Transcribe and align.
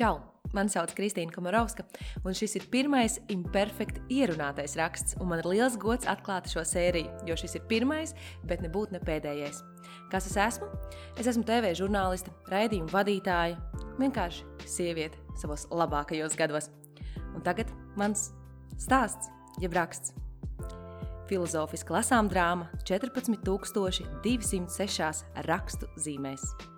Čau! 0.00 0.16
Mani 0.56 0.72
sauc 0.72 0.94
Kristīna 0.96 1.28
Komarovska, 1.34 1.84
un 2.24 2.32
šis 2.32 2.54
ir 2.56 2.62
pirmais 2.72 3.18
imperfekti 3.28 4.00
ierunātais 4.16 4.72
raksts. 4.80 5.12
Man 5.20 5.42
ir 5.42 5.48
liels 5.50 5.76
gods 5.76 6.08
atklāt 6.08 6.48
šo 6.48 6.64
sēriju, 6.64 7.10
jo 7.28 7.36
šis 7.36 7.58
ir 7.58 7.66
pirmais, 7.68 8.14
bet 8.48 8.64
nebūtu 8.64 8.96
ne 8.96 9.00
pēdējais. 9.04 9.60
Kas 10.08 10.24
es 10.30 10.36
esmu? 10.40 10.64
Es 11.20 11.28
esmu 11.28 11.44
TV 11.44 11.76
žurnāliste, 11.76 12.32
raidījuma 12.48 12.88
vadītāja, 12.96 13.60
vienkārši 14.00 14.48
sieviete 14.64 15.20
savos 15.36 15.68
labākajos 15.68 16.32
gados. 16.40 16.72
Un 17.36 17.44
tagad 17.44 17.68
mans 18.00 18.32
stāsts, 18.80 19.28
jeb 19.60 19.76
raksts. 19.76 20.16
Filozofiski 21.28 21.92
lasām 21.92 22.32
drāma 22.32 22.72
14,206 22.88 25.44
rakstu 25.44 25.84
zīmēs. 26.00 26.69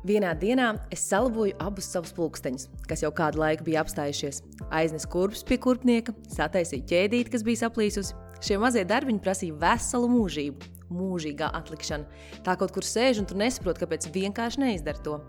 Vienā 0.00 0.30
dienā 0.32 0.70
es 0.88 1.02
salaboju 1.10 1.58
abus 1.60 1.90
savus 1.92 2.14
pulksteņus, 2.16 2.70
kas 2.88 3.02
jau 3.04 3.10
kādu 3.12 3.42
laiku 3.42 3.66
bija 3.66 3.82
apstājušies. 3.84 4.38
Aiznesu 4.72 5.10
kurpes 5.12 5.44
pie 5.44 5.58
kurpnieka, 5.60 6.14
sataisīju 6.32 6.86
ķēdīti, 6.88 7.32
kas 7.34 7.44
bija 7.44 7.66
saplīsusi. 7.66 8.16
Šie 8.40 8.56
mazie 8.62 8.86
darbiņi 8.88 9.20
prasīja 9.20 9.58
veselu 9.60 10.08
mūžību, 10.08 10.70
mūžīgā 10.96 11.50
atlikšana. 11.60 12.24
Tā 12.46 12.56
kaut 12.56 12.72
kur 12.72 12.88
sēž 12.88 13.20
un 13.20 13.28
tu 13.28 13.36
nesaproti, 13.36 13.84
kāpēc 13.84 14.08
vienkārši 14.14 14.64
neizdara 14.64 15.04
to. 15.04 15.20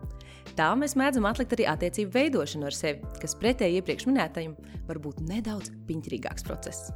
Tā 0.55 0.71
mēs 0.79 0.95
mēdzam 0.95 1.27
atlikt 1.27 1.57
arī 1.57 1.67
attiecību 1.67 2.15
veidošanu 2.15 2.71
ar 2.71 2.75
sevi, 2.75 3.03
kas 3.19 3.35
pretēji 3.43 3.81
iepriekš 3.81 4.07
minētajam 4.07 4.55
var 4.87 5.03
būt 5.03 5.19
nedaudz 5.27 5.75
piņķirīgāks 5.91 6.47
process. 6.47 6.93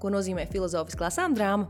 Ko 0.00 0.08
nozīmē 0.12 0.48
filozofiski 0.48 1.04
lasām 1.04 1.36
drāma? 1.36 1.68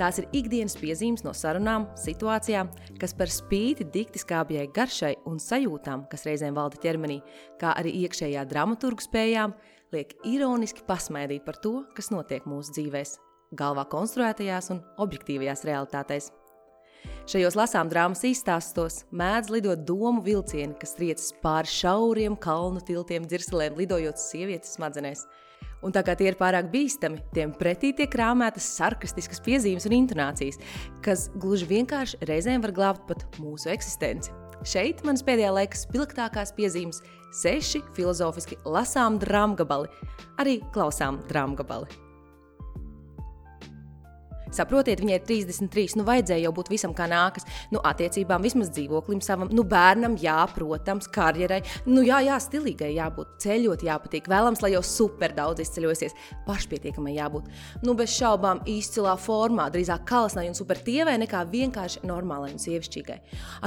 Tās 0.00 0.18
ir 0.22 0.28
ikdienas 0.32 0.76
piezīmes 0.80 1.24
no 1.26 1.34
sarunām, 1.36 1.86
situācijām, 2.00 2.70
kas 3.00 3.14
par 3.16 3.32
spīti 3.32 3.86
dikti 3.92 4.22
skābjai 4.22 4.66
garšai 4.74 5.14
un 5.28 5.40
sajūtām, 5.42 6.06
kas 6.10 6.26
reizēm 6.28 6.56
valda 6.56 6.80
ķermenī, 6.82 7.20
kā 7.60 7.74
arī 7.78 7.94
iekšējā 8.04 8.44
dramaturgu 8.50 9.04
spējām, 9.04 9.56
liek 9.92 10.14
ironiski 10.28 10.86
pasmaidīt 10.88 11.44
par 11.44 11.60
to, 11.62 11.82
kas 11.96 12.12
notiek 12.14 12.48
mūsu 12.48 12.78
dzīvēs, 12.78 13.18
galvā 13.58 13.84
konstruētajās 13.92 14.72
un 14.72 14.80
objektīvajās 15.04 15.66
realitātēs. 15.68 16.32
Šajos 17.26 17.54
lasām 17.58 17.90
drāmas 17.90 18.22
izstāstos 18.26 19.02
mēdz 19.14 19.50
lidot 19.54 19.84
domu 19.86 20.22
vilcieni, 20.24 20.74
kas 20.78 20.96
riecas 20.98 21.30
pāri 21.42 21.70
šauriem 21.70 22.36
kalnu 22.38 22.82
tiltiem, 22.86 23.26
dzirselēm, 23.30 23.78
lidojot 23.78 24.18
sievietes 24.18 24.74
smadzenēs. 24.76 25.24
Un 25.82 25.94
tā 25.94 26.04
kā 26.06 26.14
tie 26.18 26.28
ir 26.30 26.38
pārāk 26.38 26.68
bīstami, 26.72 27.18
tiem 27.34 27.54
pretī 27.58 27.90
tiek 27.96 28.10
krāmētas 28.12 28.68
sarkastiskas 28.78 29.42
piezīmes 29.42 29.88
un 29.88 29.96
intonācijas, 29.96 30.60
kas 31.02 31.26
gluži 31.34 31.66
vienkārši 31.72 32.22
reizēm 32.28 32.62
var 32.62 32.74
glābt 32.76 33.08
pat 33.08 33.26
mūsu 33.42 33.72
eksistenci. 33.74 34.30
Šeit 34.62 35.02
manas 35.02 35.24
pēdējā 35.26 35.50
laika 35.56 35.78
spilgtākās 35.78 36.54
piezīmes- 36.54 37.02
seši 37.42 37.82
filozofiski 37.96 38.60
lasām 38.64 39.18
drāmgabali, 39.18 39.90
arī 40.38 40.60
klausām 40.70 41.18
drāmgabali. 41.26 42.01
Saprotiet, 44.52 45.00
viņai 45.02 45.16
ir 45.18 45.24
33, 45.28 45.96
nu 45.98 46.06
vajadzēja 46.06 46.46
jau 46.46 46.52
būt 46.56 46.70
visam 46.72 46.92
kā 46.96 47.06
nākas. 47.10 47.46
Nu, 47.72 47.80
attiecībām, 47.88 48.44
vismaz 48.44 48.70
dzīvoklim 48.74 49.22
savam, 49.24 49.50
nu, 49.52 49.64
bērnam, 49.68 50.16
jā, 50.20 50.38
protams, 50.54 51.08
karjerai. 51.12 51.62
Nu, 51.88 52.04
jā, 52.06 52.20
jā, 52.26 52.36
stilīgai 52.42 52.92
jābūt, 52.96 53.36
ceļot 53.42 53.84
jāpatīk. 53.86 54.28
Vēlams, 54.32 54.62
lai 54.64 54.74
jau 54.74 54.84
super 54.86 55.34
daudz 55.36 55.64
izceļosies, 55.64 56.16
pašpietiekamai 56.46 57.16
jābūt. 57.16 57.48
Nu, 57.86 57.96
bez 57.98 58.12
šaubām 58.16 58.62
izcilā 58.68 59.16
formā, 59.20 59.70
drīzāk 59.72 60.06
kalasnai 60.08 60.48
un 60.50 60.58
super 60.58 60.80
tievai 60.84 61.16
nekā 61.22 61.44
vienkārši 61.52 62.04
normālai 62.08 62.52
un 62.52 62.62
sievišķīgai. 62.62 63.18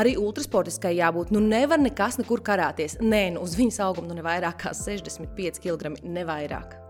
Arī 0.02 0.16
ultrasportiskai 0.22 0.96
jābūt, 1.00 1.34
nu, 1.36 1.42
nevar 1.44 1.82
nekas 1.82 2.20
nekur 2.22 2.46
karāties. 2.46 3.00
Nē, 3.02 3.28
nu, 3.36 3.46
uz 3.46 3.58
viņas 3.60 3.82
auguma 3.88 4.12
nu 4.12 4.20
ne 4.20 4.26
vairāk 4.26 4.66
kā 4.66 4.76
65 4.78 5.64
kg, 5.66 5.96
ne 6.06 6.26
vairāk. 6.28 6.85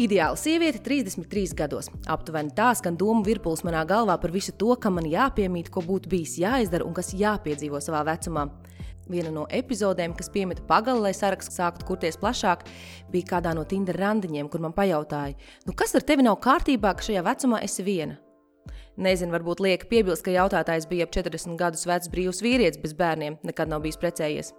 Ideāla 0.00 0.38
sieviete 0.40 0.78
33 0.80 1.52
gados. 1.52 1.90
Aptuveni 2.08 2.54
tā 2.56 2.70
skan 2.78 2.94
domu 2.96 3.20
virpulis 3.26 3.60
manā 3.60 3.82
galvā 3.84 4.14
par 4.16 4.32
visu 4.32 4.54
to, 4.56 4.70
kam 4.80 4.96
man 4.96 5.04
jāpiemīt, 5.04 5.68
ko 5.68 5.82
būtu 5.84 6.08
bijis 6.08 6.38
jāizdara 6.40 6.86
un 6.88 6.94
kas 6.96 7.10
jāpiedzīvo 7.12 7.76
savā 7.84 8.00
vecumā. 8.08 8.46
Viena 9.12 9.28
no 9.34 9.42
epizodēm, 9.52 10.14
kas 10.16 10.30
piemeta 10.32 10.64
pagalu, 10.64 11.02
lai 11.04 11.12
saraksts 11.12 11.58
sāktu 11.58 11.84
kurties 11.84 12.16
plašāk, 12.16 12.62
bija 13.12 13.34
kādā 13.34 13.52
no 13.52 13.66
Tinder 13.68 13.98
randiņiem, 14.00 14.48
kur 14.48 14.62
man 14.64 14.72
pajautāja, 14.72 15.36
nu 15.68 15.74
kas 15.76 15.92
ar 15.98 16.06
tevi 16.08 16.24
nav 16.24 16.38
kārtībā, 16.40 16.94
ka 16.96 17.04
šajā 17.10 17.24
vecumā 17.26 17.60
esi 17.66 17.84
viena? 17.84 18.16
Nezinu, 18.96 19.34
varbūt 19.34 19.60
lieka 19.64 19.90
piebilst, 19.90 20.24
ka 20.24 20.32
jautātājs 20.32 20.88
bija 20.88 21.04
ap 21.04 21.12
40 21.12 21.58
gadus 21.60 21.84
vecs 21.88 22.08
brīvs 22.12 22.40
vīrietis 22.44 22.80
bez 22.80 22.96
bērniem, 22.96 23.42
nekad 23.44 23.68
nav 23.68 23.84
bijis 23.84 24.00
precējies. 24.00 24.54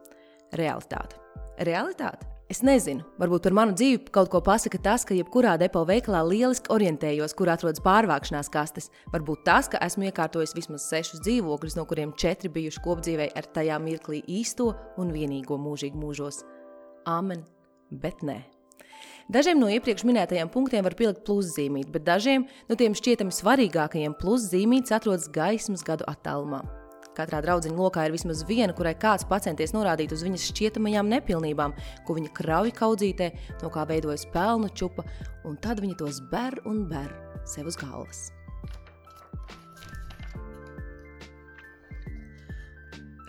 Realitāte. 0.60 1.18
Realitāte? 1.66 2.33
Es 2.54 2.60
nezinu, 2.62 3.02
varbūt 3.18 3.48
par 3.48 3.54
manu 3.58 3.74
dzīvi 3.74 4.12
kaut 4.14 4.28
ko 4.30 4.38
pasaka 4.46 4.78
tas, 4.86 5.02
ka 5.10 5.16
jebkurā 5.18 5.56
depo 5.58 5.82
veikalā 5.90 6.20
lieliski 6.28 6.70
orientējos, 6.76 7.34
kur 7.34 7.50
atrodas 7.50 7.82
pārvākšanās 7.82 8.52
kastes. 8.54 8.92
Varbūt 9.10 9.42
tas, 9.48 9.72
ka 9.72 9.82
esmu 9.82 10.06
iekārtojis 10.12 10.54
vismaz 10.54 10.86
sešus 10.86 11.24
dzīvokļus, 11.26 11.78
no 11.80 11.88
kuriem 11.90 12.12
četri 12.14 12.52
bijuši 12.54 12.84
kopdzīvē 12.86 13.32
ar 13.40 13.48
tajā 13.58 13.80
mirklī 13.82 14.22
īsto 14.30 14.70
un 15.02 15.16
vienīgo 15.16 15.58
mūžīgu 15.58 15.98
mūžos. 15.98 16.44
Amen, 17.10 17.42
bet 17.90 18.22
nē. 18.22 18.44
Dažiem 19.34 19.58
no 19.58 19.72
iepriekš 19.74 20.06
minētajiem 20.06 20.54
punktiem 20.54 20.86
var 20.86 20.94
pielikt 21.00 21.26
pluszīmīti, 21.26 21.90
bet 21.96 22.06
dažiem 22.06 22.46
no 22.70 22.78
tiem 22.78 22.94
šķietami 22.94 23.34
svarīgākajiem 23.34 24.14
pluszīmītes 24.22 24.94
atrodas 24.94 25.32
gaismas 25.34 25.82
gadu 25.88 26.06
attālumā. 26.12 26.62
Katrā 27.14 27.44
draudziņa 27.46 27.78
lokā 27.78 28.08
ir 28.08 28.16
vismaz 28.16 28.42
viena, 28.50 28.74
kurai 28.74 28.96
kāds 28.98 29.28
pacenties 29.30 29.76
norādīt 29.76 30.16
uz 30.16 30.24
viņas 30.26 30.48
šķietamajām 30.50 31.12
nepilnībām, 31.14 31.76
ko 32.08 32.18
viņa 32.18 32.32
krauj 32.40 32.74
kaudzītē, 32.78 33.30
no 33.62 33.70
kā 33.74 33.86
veidojas 33.90 34.26
pelnu 34.34 34.72
čupa, 34.74 35.06
un 35.46 35.60
tad 35.62 35.84
viņa 35.84 36.00
tos 36.02 36.24
ber 36.32 36.58
un 36.66 36.88
ber 36.90 37.12
sev 37.46 37.70
uz 37.70 37.78
galvas. 37.78 38.32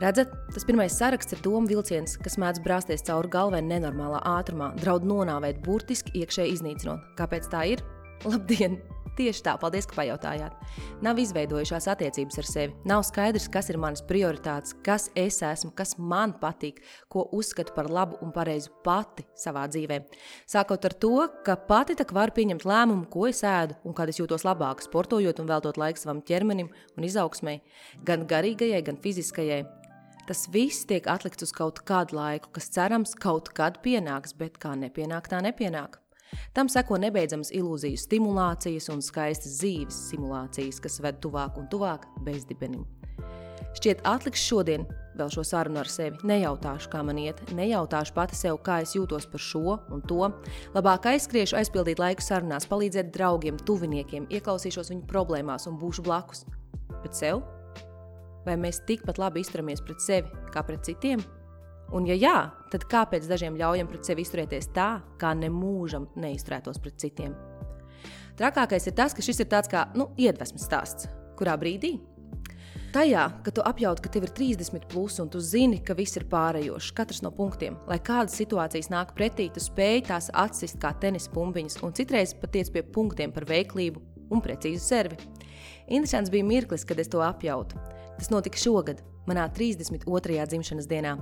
Redzat, 0.03 0.33
tas 0.53 0.67
pirmais 0.67 0.97
saraksts 0.97 1.37
ir 1.37 1.45
domu 1.45 1.71
vilciens, 1.71 2.17
kas 2.21 2.35
mēdz 2.41 2.65
brāzties 2.65 3.07
cauri 3.07 3.31
galvai 3.31 3.63
nenormālā 3.65 4.25
ātrumā, 4.33 4.73
draud 4.81 5.07
nonāvēt 5.07 5.63
burtiski 5.65 6.19
iekšēji 6.25 6.59
iznīcinot. 6.59 7.15
Kāpēc 7.21 7.49
tā 7.53 7.63
ir? 7.77 7.87
Labdien! 8.27 8.81
Tieši 9.15 9.45
tā, 9.47 9.53
paldies, 9.63 9.87
ka 9.87 9.95
pajautājāt. 10.01 10.55
Nav 11.05 11.21
izveidojušās 11.23 11.87
attiecības 11.93 12.41
ar 12.41 12.49
sevi. 12.49 12.75
Nav 12.91 13.05
skaidrs, 13.07 13.47
kas 13.53 13.71
ir 13.71 13.79
manas 13.79 14.03
prioritātes, 14.03 14.75
kas 14.83 15.07
es 15.15 15.39
esmu, 15.47 15.71
kas 15.79 15.95
man 15.99 16.35
patīk, 16.41 16.81
ko 17.07 17.29
uzskatu 17.39 17.77
par 17.77 17.91
labu 17.95 18.19
un 18.27 18.35
pareizu 18.35 18.75
pati 18.83 19.23
savā 19.39 19.69
dzīvē. 19.71 20.01
Sākot 20.51 20.91
ar 20.91 20.99
to, 20.99 21.15
ka 21.47 21.55
pati 21.71 21.95
tak 21.95 22.11
var 22.17 22.35
pieņemt 22.35 22.67
lēmumu, 22.67 23.07
ko 23.13 23.29
es 23.31 23.45
ēdu 23.47 23.79
un 23.87 23.95
kad 23.95 24.11
es 24.11 24.19
jūtos 24.19 24.43
labāk, 24.49 24.83
sportojot 24.83 25.39
un 25.39 25.51
veltot 25.53 25.79
laiku 25.79 26.03
savam 26.03 26.23
ķermenim 26.27 26.73
un 26.99 27.07
izaugsmai, 27.07 27.61
gan 28.03 28.27
garīgajai, 28.27 28.83
gan 28.83 28.99
fiziskajai. 28.99 29.63
Tas 30.27 30.47
viss 30.49 30.87
tiek 30.89 31.05
atlikts 31.07 31.45
uz 31.45 31.51
kaut 31.53 31.85
kādu 31.87 32.17
laiku, 32.17 32.49
kas 32.57 32.71
cerams 32.73 33.13
kaut 33.15 33.53
kad 33.55 33.83
pienāks, 33.85 34.33
bet 34.35 34.57
kā 34.59 34.73
nepienāk, 34.81 35.29
tā 35.29 35.43
nepienāk. 35.45 36.01
Tam 36.57 36.71
seko 36.73 36.99
nebeidzamas 37.03 37.53
ilūziju 37.55 38.01
stimulācijas 38.01 38.91
un 38.95 39.03
skaistas 39.05 39.61
dzīves 39.61 40.03
simulācijas, 40.11 40.81
kas 40.83 41.01
ved 41.05 41.23
tuvāk 41.25 41.59
un 41.61 41.71
tuvāk 41.73 42.07
bezdibenim. 42.27 42.85
Šķiet, 43.75 44.05
atliks 44.07 44.43
šodien 44.47 44.85
vēl 45.19 45.31
šo 45.35 45.43
sarunu 45.47 45.81
ar 45.83 45.89
sevi. 45.91 46.19
Nejautāšu, 46.27 46.91
kā 46.93 47.01
man 47.07 47.19
iet, 47.19 47.41
nejautāšu 47.55 48.15
pati 48.15 48.39
sev, 48.39 48.61
kā 48.67 48.81
es 48.85 48.95
jūtos 48.95 49.27
par 49.31 49.43
šo 49.43 49.79
un 49.95 50.03
to. 50.07 50.29
Labāk 50.77 51.09
aizskriešu, 51.11 51.59
aizpildīt 51.59 52.03
laiku 52.03 52.23
sarunās, 52.23 52.69
palīdzēt 52.71 53.11
draugiem, 53.15 53.59
tuviniekiem, 53.67 54.29
ieklausīšos 54.31 54.93
viņu 54.95 55.09
problēmās 55.11 55.67
un 55.71 55.79
būšu 55.81 56.07
blakus. 56.07 56.45
Bet 57.03 57.19
sev? 57.19 57.43
Vai 58.47 58.59
mēs 58.61 58.83
tikpat 58.87 59.19
labi 59.19 59.43
izturamies 59.43 59.83
pret 59.83 60.03
sevi 60.05 60.47
kā 60.55 60.63
pret 60.67 60.85
citiem? 60.87 61.23
Un, 61.95 62.09
ja 62.11 62.17
jā, 62.19 62.39
tad 62.73 62.89
kāpēc 62.91 63.29
dažiem 63.31 63.55
ļaujam 63.59 63.87
pret 63.87 64.09
sevi 64.09 64.25
izturēties 64.27 64.73
tā, 64.75 64.89
kā 65.21 65.31
nemūžam 65.39 66.09
neizturētos 66.19 66.81
pret 66.83 66.99
citiem? 66.99 67.37
Trakākais 68.35 68.89
ir 68.91 68.97
tas, 68.99 69.15
ka 69.15 69.23
šis 69.23 69.45
ir 69.45 69.49
tāds 69.53 69.71
kā 69.71 69.87
nu, 69.95 70.09
iedvesmas 70.19 70.67
stāsts. 70.67 71.07
Kurā 71.39 71.55
brīdī? 71.59 71.93
Tajā, 72.95 73.23
ka 73.47 73.51
tu 73.55 73.63
apjaut, 73.67 73.99
ka 74.03 74.11
tev 74.11 74.27
ir 74.27 74.33
30 74.35 74.89
plus 74.91 75.21
un 75.23 75.31
tu 75.31 75.41
zini, 75.43 75.81
ka 75.83 75.95
viss 75.99 76.19
ir 76.19 76.27
pārējošs, 76.31 76.93
katrs 76.95 77.23
no 77.23 77.31
punktiem, 77.35 77.79
lai 77.91 78.01
kādas 78.03 78.37
situācijas 78.39 78.91
nāk 78.91 79.15
pretī, 79.19 79.49
tu 79.55 79.63
spēj 79.63 80.05
tās 80.11 80.31
atsist 80.31 80.79
kā 80.83 80.93
tenisa 81.03 81.31
pumpiņas 81.35 81.81
un 81.87 81.95
citreiz 81.95 82.35
pat 82.39 82.55
tiec 82.55 82.71
pie 82.75 82.85
punktiem 82.95 83.35
par 83.35 83.47
veiklību 83.51 84.03
un 84.35 84.43
precīzu 84.43 84.83
servi. 84.83 85.19
Interesants 85.87 86.31
bija 86.31 86.47
mirklis, 86.47 86.87
kad 86.87 87.03
es 87.03 87.11
to 87.11 87.23
apjautu. 87.23 87.79
Tas 88.19 88.31
notika 88.31 88.63
šogad, 88.63 89.03
manā 89.29 89.47
32. 89.57 90.47
dzimšanas 90.51 90.89
dienā. 90.91 91.15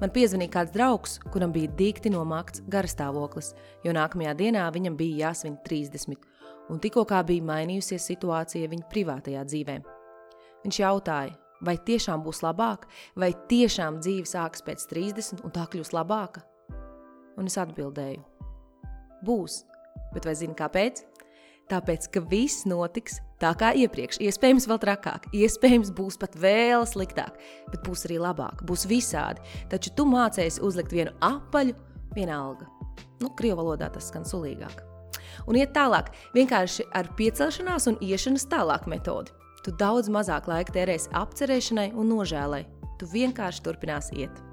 Man 0.00 0.14
piezvanīja 0.14 0.54
kāds 0.56 0.74
draugs, 0.74 1.18
kuram 1.32 1.52
bija 1.54 1.70
dikti 1.78 2.12
nomakts 2.12 2.64
garastāvoklis, 2.70 3.52
jo 3.84 3.94
nākamajā 3.96 4.34
dienā 4.38 4.64
viņam 4.74 4.96
bija 4.98 5.28
jāsvin 5.28 5.58
30, 5.66 6.18
un 6.70 6.80
tikko 6.80 7.04
kā 7.08 7.20
bija 7.26 7.46
mainījusies 7.52 8.10
situācija 8.12 8.72
viņa 8.72 8.90
privātajā 8.92 9.44
dzīvē. 9.52 9.78
Viņš 10.64 10.82
jautāja, 10.82 11.38
Vai 11.60 11.76
tiešām 11.76 12.22
būs 12.24 12.40
labāk, 12.40 12.86
vai 13.20 13.34
tiešām 13.50 13.98
dzīve 14.00 14.24
sākas 14.28 14.64
pēc 14.64 14.86
30 14.88 15.42
un 15.44 15.52
tā 15.52 15.66
kļūs 15.68 15.92
labāka? 15.92 16.40
Un 17.36 17.50
es 17.50 17.58
atbildēju, 17.60 18.22
būs. 19.26 19.64
Bet 20.14 20.24
vai 20.24 20.34
zini 20.38 20.56
kāpēc? 20.56 21.04
Tāpēc, 21.70 22.08
ka 22.10 22.22
viss 22.26 22.64
notiks 22.66 23.20
tā 23.38 23.52
kā 23.58 23.70
iepriekš. 23.78 24.18
Iespējams, 24.26 24.66
vēl 24.66 24.80
trakāk, 24.82 25.28
iespējams, 25.36 25.92
būs 25.94 26.18
pat 26.18 26.34
vēl 26.40 26.82
sliktāk, 26.88 27.38
bet 27.70 27.84
būs 27.86 28.06
arī 28.08 28.18
labāk, 28.22 28.64
būs 28.66 28.88
visādi. 28.90 29.44
Taču 29.70 29.94
tu 29.94 30.06
mācēsi 30.10 30.62
uzlikt 30.66 30.94
vienu 30.94 31.14
apaļu, 31.22 31.76
vienalga. 32.16 32.66
Nu, 33.22 33.30
krievu 33.38 33.62
valodā 33.62 33.90
tas 33.94 34.10
skan 34.10 34.26
sulīgāk. 34.26 34.82
Un 35.46 35.56
iet 35.60 35.72
tālāk, 35.76 36.10
vienkārši 36.34 36.90
ar 36.96 37.08
piecelšanās 37.16 37.86
un 37.90 38.00
iešanas 38.02 38.48
tālāk 38.50 38.90
metodi. 38.90 39.32
Tu 39.64 39.72
daudz 39.78 40.10
mazāk 40.10 40.48
laika 40.50 40.74
tērēsi 40.74 41.12
apcerēšanai 41.16 41.90
un 41.94 42.10
nožēlai. 42.10 42.64
Tu 42.98 43.08
vienkārši 43.14 43.64
turpināsi 43.64 44.24
iet. 44.24 44.49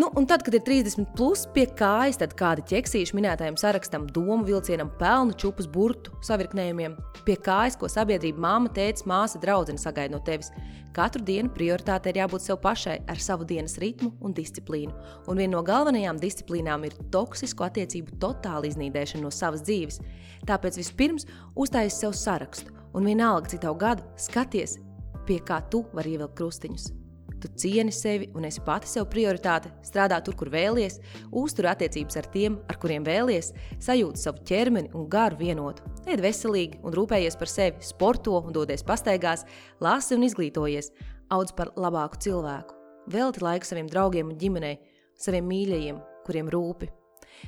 Nu, 0.00 0.10
un 0.14 0.24
tad, 0.26 0.42
kad 0.42 0.54
ir 0.54 0.62
30, 0.64 1.10
plus, 1.12 1.42
pie 1.52 1.66
kājas, 1.76 2.16
tad 2.22 2.32
kādi 2.38 2.62
ķeksīši 2.70 3.12
minētajam 3.18 3.58
sarakstam, 3.60 4.06
domu 4.08 4.46
vilcienam, 4.46 4.88
pelnu 4.96 5.34
čūpas 5.36 5.66
burtu 5.68 6.14
savirknējumiem, 6.24 6.94
pie 7.26 7.34
kājas, 7.36 7.76
ko 7.76 7.90
sabiedrība, 7.92 8.40
māma, 8.40 8.70
tēvs, 8.72 9.04
māsa, 9.10 9.36
draudzene 9.42 9.82
sagaida 9.82 10.14
no 10.14 10.20
tevis. 10.24 10.48
Katru 10.96 11.20
dienu 11.26 11.52
prioritāte 11.52 12.08
ir 12.14 12.20
jābūt 12.22 12.46
sev 12.46 12.56
pašai 12.62 12.94
ar 13.12 13.20
savu 13.20 13.44
dienas 13.50 13.76
ritmu 13.82 14.14
un 14.24 14.32
disciplīnu. 14.38 14.94
Un 15.28 15.42
viena 15.42 15.58
no 15.58 15.60
galvenajām 15.66 16.22
disciplīnām 16.22 16.86
ir 16.88 16.96
toksisku 17.12 17.66
attiecību 17.66 18.16
totāla 18.22 18.70
iznīdēšana 18.70 19.26
no 19.26 19.34
savas 19.34 19.66
dzīves. 19.68 20.00
Tāpēc 20.48 20.80
vispirms 20.80 21.28
uztaisīt 21.52 22.06
sev 22.06 22.16
sarakstu, 22.16 22.72
un 22.96 23.10
vienalga, 23.10 23.52
cik 23.52 23.66
tavu 23.66 23.76
gadu, 23.84 24.08
skaties, 24.16 24.78
pie 25.28 25.42
kā 25.44 25.60
tu 25.68 25.84
vari 25.92 26.16
ievilkt 26.16 26.38
krustiņus. 26.40 26.88
Tu 27.40 27.48
cieni 27.56 27.92
sevi 27.92 28.28
un 28.36 28.44
esi 28.44 28.60
pati 28.60 28.88
sev 28.90 29.06
prioritāte, 29.08 29.70
strādā 29.86 30.18
tur, 30.24 30.34
kur 30.36 30.50
vēlies, 30.52 30.98
uztur 31.40 31.70
attiecības 31.70 32.18
ar 32.20 32.28
tiem, 32.34 32.58
ar 32.68 32.76
kuriem 32.82 33.06
vēlies, 33.06 33.54
sajūti 33.80 34.20
savu 34.20 34.44
ķermeni 34.50 34.92
un 34.92 35.08
garu 35.08 35.40
vienotu. 35.40 35.86
Ēd 36.04 36.20
veselīgi 36.20 36.82
un 36.84 36.92
rūpējies 36.96 37.40
par 37.40 37.48
sevi, 37.48 37.80
sporto 37.80 38.36
un 38.42 38.52
dodies 38.52 38.84
pastaigās, 38.84 39.46
lasi 39.80 40.18
un 40.18 40.28
izglītojies, 40.28 40.92
audz 41.32 41.56
par 41.56 41.72
labāku 41.80 42.20
cilvēku. 42.28 42.76
Velti 43.10 43.44
laiku 43.46 43.70
saviem 43.70 43.88
draugiem 43.88 44.34
un 44.34 44.38
ģimenei, 44.40 44.76
saviem 45.16 45.48
mīļajiem, 45.48 46.00
kuriem 46.28 46.52
rūpi. 46.52 46.92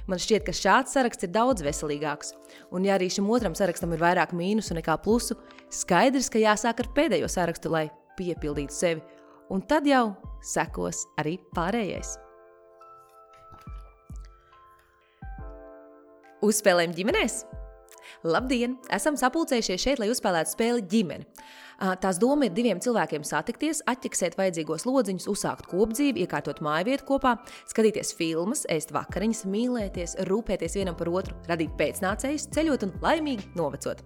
Man 0.09 0.21
šķiet, 0.23 0.47
ka 0.47 0.57
šāds 0.57 0.95
saraksts 0.97 1.27
ir 1.27 1.35
daudz 1.35 1.61
veselīgāks. 1.67 2.33
Un, 2.73 2.87
ja 2.89 2.97
arī 2.97 3.11
šim 3.13 3.29
otram 3.29 3.53
sarakstam 3.59 3.93
ir 3.93 4.01
vairāk 4.01 4.33
mīnusu 4.33 4.73
nekā 4.79 4.97
plusu, 5.05 5.37
skaidrs, 5.69 6.33
ka 6.33 6.41
jāsāk 6.41 6.81
ar 6.81 6.89
pēdējo 6.97 7.29
sarakstu, 7.29 7.69
lai 7.73 7.91
piepildītu 8.17 8.73
sevi 8.73 9.05
un 9.51 9.65
tad 9.67 9.87
jau 9.89 10.13
sekos 10.45 11.07
arī 11.19 11.39
pārējais. 11.57 12.17
Uzspēlējam 16.43 16.95
ģimenēs! 16.97 17.43
Labdien! 18.27 18.77
Esam 18.95 19.17
sapulcējušies 19.19 19.83
šeit, 19.83 20.01
lai 20.03 20.09
uzspēlētu 20.11 20.55
spēli 20.55 20.83
ģimene. 20.91 21.27
Tās 21.83 22.19
doma 22.23 22.47
ir 22.47 22.53
diviem 22.55 22.79
cilvēkiem 22.83 23.25
satikties, 23.27 23.81
atķeksēt 23.91 24.37
vajadzīgos 24.39 24.85
lodziņus, 24.87 25.27
uzsākt 25.33 25.67
kopdzīvi, 25.67 26.23
iekārtot 26.23 26.61
mājvietu 26.63 27.09
kopā, 27.09 27.33
skatīties 27.71 28.13
filmas, 28.15 28.63
ēst 28.71 28.95
vakariņas, 28.95 29.43
mīlēties, 29.51 30.15
rūpēties 30.29 30.79
vienam 30.79 30.95
par 30.99 31.11
otru, 31.11 31.35
radīt 31.51 31.75
pēcnācējus, 31.81 32.47
ceļot 32.55 32.87
un 32.87 32.95
laimīgi 33.03 33.51
novecot. 33.59 34.05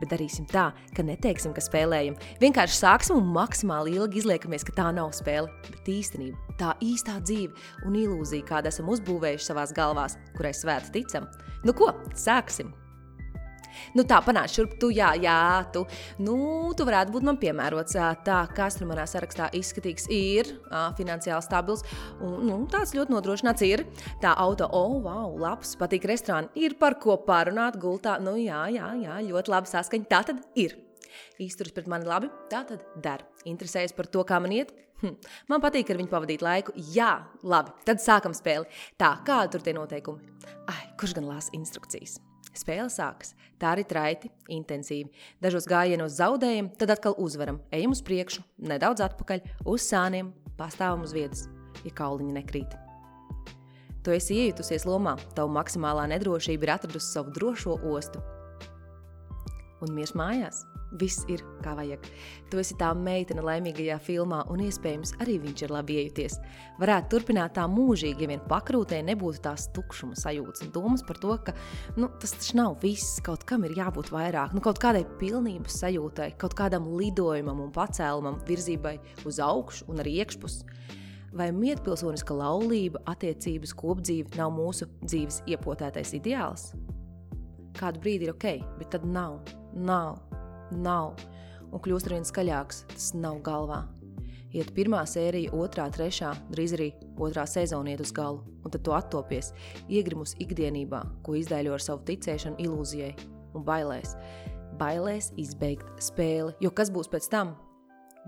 Bet 0.00 0.10
darīsim 0.10 0.50
tā, 0.50 0.72
ka 0.96 1.06
neteiksim, 1.06 1.54
ka 1.54 1.62
spēlējam. 1.62 2.18
Vienkārši 2.42 2.80
sāksim 2.80 3.20
un 3.20 3.30
maksimāli 3.38 3.94
ilgi 4.00 4.24
izliekamies, 4.24 4.66
ka 4.66 4.74
tā 4.82 4.90
nav 4.98 5.14
spēle, 5.14 5.46
bet 5.70 5.94
īstenība 5.94 6.58
tā 6.58 6.74
īstā 6.82 7.20
dzīve 7.22 7.86
un 7.86 8.02
ilūzija, 8.02 8.50
kādu 8.50 8.74
esam 8.74 8.90
uzbūvējuši 8.90 9.52
savās 9.52 9.74
galvās, 9.78 10.18
kurai 10.34 10.56
svēti 10.58 10.98
ticam. 10.98 11.30
Nu 11.62 11.74
ko, 11.76 11.94
sāksim! 12.18 12.81
Nu, 13.96 14.04
tā 14.08 14.20
panāc 14.24 14.52
šurp, 14.52 14.76
tu, 14.80 14.90
jā, 14.94 15.12
jā, 15.22 15.38
tu, 15.74 15.84
nu, 16.22 16.36
tu 16.76 16.86
varētu 16.88 17.14
būt 17.14 17.26
man 17.28 17.40
piemērots. 17.42 17.96
Tā, 18.26 18.38
kas 18.56 18.78
tur 18.78 18.90
manā 18.90 19.06
sarakstā 19.08 19.50
izskatīgs, 19.58 20.08
ir 20.12 20.54
finansiāli 20.98 21.44
stabils 21.44 21.84
un 22.22 22.46
nu, 22.48 22.60
tāds 22.72 22.94
ļoti 22.96 23.14
nodrošināts 23.14 23.66
ir. 23.66 23.84
Tā 24.22 24.34
auto, 24.42 24.68
oh, 24.72 24.98
wow, 25.04 25.34
labs, 25.40 25.74
patīk 25.80 26.06
restorāni, 26.10 26.52
ir 26.58 26.76
par 26.80 26.98
ko 27.02 27.18
parunāt 27.26 27.78
gultā. 27.82 28.18
Nu, 28.22 28.36
jā, 28.40 28.64
jā, 28.74 28.92
jā, 29.02 29.20
ļoti 29.28 29.54
labi 29.54 29.72
saskaņa. 29.72 30.10
Tā 30.12 30.24
tad 30.30 30.42
ir. 30.58 30.78
Izturas 31.42 31.74
pret 31.76 31.90
mani 31.90 32.08
labi, 32.08 32.30
tā 32.50 32.62
tad 32.68 32.84
dara. 33.04 33.26
Interesējas 33.48 33.94
par 33.96 34.08
to, 34.12 34.24
kā 34.28 34.40
man 34.42 34.54
iet. 34.56 34.72
Hm. 35.02 35.16
Man 35.50 35.62
patīk 35.64 35.90
ar 35.90 35.98
viņu 35.98 36.12
pavadīt 36.12 36.44
laiku. 36.46 36.74
Jā, 36.94 37.12
labi, 37.42 37.74
tad 37.88 38.02
sākam 38.04 38.36
spēli. 38.38 38.70
Tā, 39.00 39.16
kādi 39.26 39.56
tur 39.56 39.64
tie 39.66 39.76
noteikumi? 39.76 40.36
Ai, 40.70 40.84
kurš 41.00 41.18
gan 41.18 41.26
lasa 41.30 41.54
instrukcijas? 41.58 42.20
Spēle 42.56 42.90
sākas. 42.92 43.32
Tā 43.60 43.72
arī 43.72 43.84
traiti, 43.88 44.28
intensīvi. 44.52 45.10
Dažos 45.42 45.68
gājienos 45.70 46.18
zaudējam, 46.18 46.68
tad 46.78 46.92
atkal 46.92 47.16
uzvaram. 47.20 47.62
Ejam 47.72 47.94
uz 47.96 48.02
priekšu, 48.04 48.44
nedaudz 48.68 49.04
atpakaļ, 49.06 49.44
uz 49.72 49.86
sāniem, 49.86 50.32
pastāvam 50.58 51.06
uz 51.06 51.14
vietas, 51.16 51.46
ja 51.86 51.94
kauliņi 51.96 52.36
nekrīt. 52.36 52.76
Tu 54.02 54.16
esi 54.16 54.40
iejutusies 54.42 54.84
lomā, 54.88 55.14
tavu 55.36 55.54
maksimālā 55.54 56.08
nedrošība 56.10 56.66
ir 56.66 56.74
atradusi 56.74 57.14
savu 57.14 57.32
drošo 57.36 57.78
ostu. 57.94 58.24
Un 59.82 59.94
miers 59.94 60.16
mājās! 60.18 60.64
Viss 61.00 61.24
ir 61.32 61.40
kā 61.64 61.72
vajag. 61.76 62.04
Tu 62.50 62.58
esi 62.60 62.74
tā 62.76 62.90
meitene 62.96 63.40
laimīgajā 63.44 63.96
filmā, 64.04 64.42
un 64.52 64.60
iespējams 64.66 65.14
arī 65.24 65.38
viņš 65.40 65.62
ir 65.64 65.72
labi 65.72 65.96
iejuties. 66.02 66.36
Varētu 66.82 67.14
turpināt 67.14 67.54
tā 67.56 67.64
mūžīgi, 67.70 68.26
ja 68.26 68.32
vien 68.32 68.42
pakrūtē 68.50 68.98
nebūtu 69.06 69.40
tās 69.46 69.68
tukšuma 69.72 70.18
sajūtas 70.20 70.66
un 70.66 70.72
domas 70.74 71.04
par 71.06 71.20
to, 71.22 71.36
ka 71.46 71.54
nu, 71.96 72.10
tas 72.20 72.34
taču 72.36 72.58
nav 72.60 72.76
viss, 72.82 73.20
kaut 73.24 73.46
kam 73.48 73.64
ir 73.64 73.76
jābūt 73.78 74.12
vairāk, 74.12 74.52
nu, 74.52 74.60
kaut 74.64 74.82
kādai 74.82 75.06
pilnības 75.20 75.78
sajūtai, 75.80 76.32
kaut 76.40 76.56
kādam 76.58 76.90
lidojumam 76.98 77.62
un 77.64 77.72
pacēlumam, 77.72 78.42
virzībai 78.48 78.98
uz 79.28 79.40
augšu 79.40 79.88
un 79.92 80.04
arī 80.04 80.18
iekšpus. 80.20 80.60
Vai 81.32 81.48
mietpilsoniska 81.56 82.36
laulība, 82.36 83.00
attiecības, 83.08 83.72
kopdzīve 83.80 84.36
nav 84.36 84.52
mūsu 84.52 84.90
dzīves 85.06 85.40
iepotētais 85.48 86.12
ideāls? 86.20 86.74
Kādu 87.80 88.04
brīdi 88.04 88.28
ir 88.28 88.34
ok, 88.34 88.50
bet 88.76 88.92
tad 88.92 89.08
nav. 89.08 89.40
Nav 89.72 90.31
nav, 90.72 91.16
un 91.72 91.82
kļūst 91.82 92.08
ar 92.08 92.16
vien 92.16 92.28
skaļāks, 92.28 92.84
tas 92.92 93.10
nav 93.16 93.40
galvā. 93.46 93.82
Iet 94.52 94.68
pirmā 94.76 95.00
sērija, 95.08 95.54
otrā, 95.56 95.86
trešā, 95.92 96.34
drīz 96.52 96.74
arī 96.76 96.90
otrā 97.16 97.46
sezona 97.48 97.94
iet 97.94 98.02
uz 98.04 98.12
galu, 98.12 98.42
un 98.60 98.72
tad 98.72 98.82
tu 98.84 98.92
attopies, 98.92 99.54
iegrimus 99.88 100.34
ikdienībā, 100.44 101.00
ko 101.24 101.36
izdēļo 101.40 101.72
ar 101.72 101.84
savu 101.84 102.04
ticēšanu 102.10 102.60
ilūzijai 102.60 103.14
un 103.56 103.64
bailēs. 103.64 104.12
Bailēs 104.80 105.30
izbeigt 105.40 105.88
spēli, 106.04 106.52
jo 106.60 106.72
kas 106.72 106.92
būs 106.92 107.08
pēc 107.12 107.30
tam? 107.32 107.54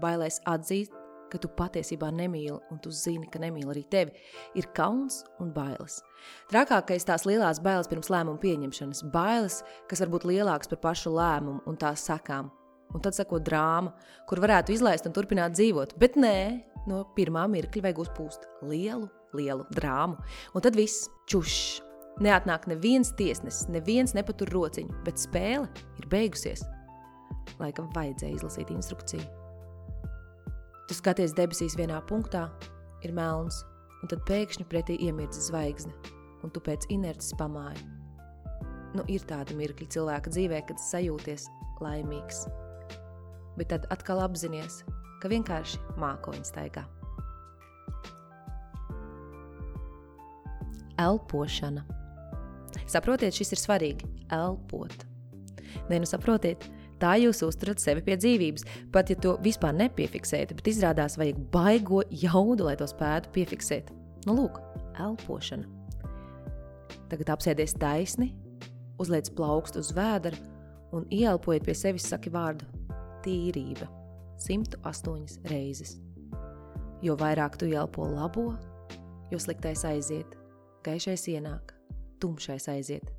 Bailēs 0.00 0.40
atzīt, 0.48 0.92
ka 1.34 1.42
tu 1.42 1.50
patiesībā 1.58 2.10
nemīli, 2.14 2.56
un 2.70 2.80
tu 2.82 2.92
zini, 2.94 3.28
ka 3.30 3.42
nemīli 3.42 3.70
arī 3.74 3.84
tevi, 3.90 4.14
ir 4.58 4.68
kauns 4.76 5.22
un 5.42 5.52
bailes. 5.54 6.00
Trakākais 6.52 7.06
tās 7.08 7.26
lielās 7.28 7.60
bailes 7.64 7.90
pirms 7.90 8.10
lēmuma 8.12 8.40
pieņemšanas, 8.42 9.04
bailes, 9.14 9.62
kas 9.90 10.04
var 10.04 10.12
būt 10.14 10.28
lielākas 10.30 10.70
par 10.72 10.82
pašu 10.88 11.14
lēmumu 11.16 11.64
un 11.68 11.80
tās 11.80 12.06
sakām. 12.06 12.52
Un 12.94 13.02
tad 13.02 13.16
sako 13.16 13.40
drāma, 13.42 13.90
kur 14.28 14.38
varētu 14.42 14.74
izlaist 14.76 15.08
un 15.08 15.14
turpināt 15.16 15.56
dzīvot, 15.56 15.96
bet 15.98 16.18
nē, 16.20 16.36
no 16.90 17.02
pirmā 17.16 17.48
mirkļa 17.50 17.88
vajag 17.88 18.02
uzpūst 18.04 18.46
lielu, 18.70 19.08
lielu 19.34 19.66
drāmu. 19.74 20.20
Un 20.54 20.64
tad 20.64 20.78
viss 20.78 21.08
čušs. 21.30 21.82
Neatnāk 22.22 22.68
neviens 22.70 23.10
tiesnesis, 23.18 23.66
neviens 23.74 24.14
nepatur 24.14 24.52
rociņu, 24.54 25.00
bet 25.02 25.18
spēle 25.18 25.66
ir 25.98 26.06
beigusies. 26.12 26.62
Laikam 27.58 27.90
vajadzēja 27.96 28.38
izlasīt 28.38 28.70
instrukciju. 28.70 29.43
Tu 30.88 30.96
skaties 30.96 31.32
debesīs 31.36 31.78
vienā 31.80 32.00
punktā, 32.08 32.48
ir 33.04 33.14
melns, 33.16 33.62
un 34.02 34.10
tad 34.12 34.24
pēkšņi 34.28 34.66
pretī 34.68 34.98
iemirdzas 35.06 35.48
zvaigzne, 35.48 35.92
un 36.44 36.52
tu 36.52 36.60
pēc 36.64 36.84
inerces 36.92 37.32
pamāji. 37.40 37.80
Nu, 38.94 39.02
ir 39.10 39.24
tāda 39.26 39.56
mirkļa 39.58 39.88
cilvēka 39.90 40.30
dzīvē, 40.30 40.60
kad 40.68 40.78
sajūties 40.78 41.48
laimīgs. 41.82 42.44
Bet 43.58 43.72
tad 43.72 43.88
atkal 43.94 44.20
apzinies, 44.22 44.82
ka 45.22 45.30
vienkārši 45.32 45.80
mākoņi 45.98 46.46
staigā. 46.46 46.84
Elpošana. 51.00 51.82
Saprotiet, 52.86 53.34
šis 53.34 53.54
ir 53.56 53.60
svarīgi. 53.62 54.08
Elpot. 54.34 54.94
Nē, 55.88 55.98
nu 55.98 56.06
saprotiet, 56.06 56.68
Tā 57.02 57.16
jūs 57.18 57.42
uzturat 57.46 57.82
sevi 57.82 58.04
pie 58.06 58.16
dzīvības, 58.20 58.66
pat 58.94 59.10
ja 59.10 59.18
to 59.20 59.34
vispār 59.44 59.74
nepiefiksējat, 59.76 60.54
bet 60.56 60.70
izrādās 60.70 61.18
vajag 61.20 61.40
baigo 61.52 62.02
jaudu, 62.10 62.68
lai 62.68 62.76
to 62.80 62.86
spētu 62.88 63.32
piefiksēt. 63.34 63.90
Nu, 64.28 64.36
lūk, 64.38 64.60
elpošana. 65.02 65.66
Tagad 67.10 67.34
apsēdies 67.34 67.76
taisni, 67.80 68.30
uzliec 69.02 69.28
plaukstu 69.36 69.82
uz 69.82 69.90
vēdera 69.96 70.38
un 70.94 71.06
ieelpojiet 71.12 71.66
pie 71.66 71.74
sevis 71.76 72.06
saki 72.08 72.32
vārdu 72.32 72.66
tīrība, 73.24 73.88
108 74.44 75.48
reizes. 75.50 75.96
Jo 77.04 77.16
vairāk 77.20 77.58
tu 77.60 77.68
elpo 77.68 78.06
labo, 78.08 78.52
jo 79.32 79.40
sliktais 79.40 79.84
aiziet, 79.88 80.36
gaišais 80.86 81.26
ienāk, 81.34 81.74
tumšais 82.22 82.68
aiziet, 82.72 83.10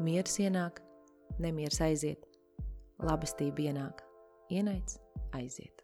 miers 0.00 0.38
ienāk, 0.40 0.80
nemieris 1.42 1.82
aiziet, 1.84 2.22
labestība 3.02 3.68
ienāk, 3.68 4.02
ienaids 4.52 4.98
aiziet. 5.34 5.82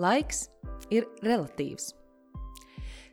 Laiks 0.00 0.46
ir 0.90 1.06
relatīvs. 1.26 1.90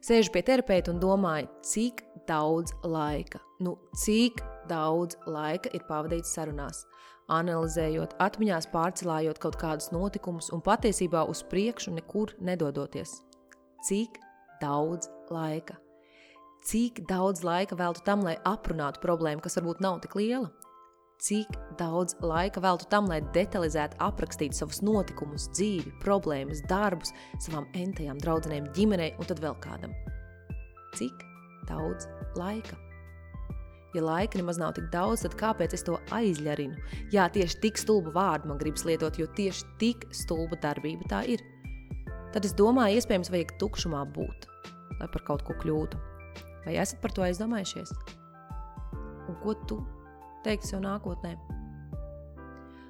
Sēžu 0.08 0.32
pie 0.32 0.44
terapeita 0.46 0.94
un 0.94 1.02
domāju, 1.04 1.50
cik 1.66 2.04
daudz 2.30 2.72
laika, 2.88 3.42
nu 3.60 3.76
cik 3.98 4.40
daudz 4.70 5.18
laika 5.28 5.72
ir 5.76 5.84
pavadīts 5.90 6.32
sarunās, 6.38 6.86
analizējot, 7.34 8.16
atmiņās 8.24 8.70
pārcelājot 8.72 9.42
kaut 9.44 9.58
kādus 9.60 9.92
notikumus 9.92 10.52
un 10.56 10.64
patiesībā 10.64 11.26
uz 11.28 11.44
priekšu 11.52 11.96
nekur 11.98 12.36
nedodoties. 12.40 13.18
Cik 13.88 14.22
daudz 14.62 15.12
laika? 15.34 15.76
Cik 16.68 17.06
daudz 17.08 17.46
laika 17.48 17.78
veltu 17.80 18.02
tam, 18.04 18.26
lai 18.28 18.34
aprunātu 18.44 19.00
problēmu, 19.00 19.40
kas 19.40 19.56
varbūt 19.56 19.80
nav 19.80 20.02
tik 20.04 20.18
liela? 20.20 20.50
Cik 21.24 21.54
daudz 21.80 22.18
laika 22.20 22.60
veltu 22.60 22.90
tam, 22.92 23.06
lai 23.08 23.22
detalizēti 23.32 23.96
aprakstītu 24.04 24.58
savus 24.58 24.82
notikumus, 24.84 25.46
dzīvi, 25.56 25.94
problēmas, 26.02 26.60
darbus, 26.68 27.14
savām 27.46 27.70
entajām 27.72 28.20
draudzenēm, 28.20 28.68
ģimenei 28.76 29.14
un 29.16 29.30
tad 29.30 29.40
vēl 29.46 29.56
kādam? 29.64 29.94
Cik 31.00 31.24
daudz 31.70 32.10
laika? 32.36 32.76
Ja 33.96 34.04
laika 34.04 34.36
nemaz 34.42 34.60
nav 34.60 34.76
tik 34.76 34.92
daudz, 34.92 35.24
tad 35.24 35.40
kāpēc 35.40 35.78
es 35.80 35.88
to 35.88 35.96
aizļarinu? 36.20 36.76
Jā, 37.16 37.30
tieši 37.32 37.62
tik 37.64 37.80
stulbu 37.80 38.12
vārdu 38.20 38.52
man 38.52 38.60
gribas 38.60 38.84
lietot, 38.84 39.16
jo 39.16 39.30
tieši 39.40 39.72
tik 39.80 40.04
stulba 40.12 40.60
darbība 40.68 41.08
tā 41.16 41.24
ir. 41.32 41.48
Tad 42.36 42.44
es 42.44 42.52
domāju, 42.60 43.00
iespējams, 43.00 43.32
vajag 43.32 43.56
tukšumā 43.64 44.04
būt, 44.20 44.52
lai 45.00 45.08
par 45.16 45.28
kaut 45.32 45.48
ko 45.48 45.56
kļūtu. 45.64 46.17
Vai 46.68 46.74
esat 46.82 47.00
par 47.00 47.14
to 47.16 47.24
aizdomājušies? 47.24 47.94
Un 49.32 49.38
ko 49.40 49.54
tu 49.70 49.78
teikt 50.44 50.66
sev 50.68 50.82
nākotnē. 50.84 51.38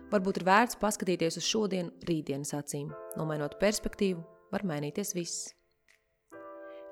Varbūt 0.10 0.40
ir 0.40 0.46
vērts 0.48 0.80
paskatīties 0.82 1.38
uz 1.38 1.46
šodienu, 1.46 1.92
rītdienas 2.10 2.56
acīm. 2.58 2.88
Nomainot 3.20 3.60
perspektīvu, 3.62 4.24
var 4.50 4.66
mainīties 4.66 5.14
viss. 5.14 5.52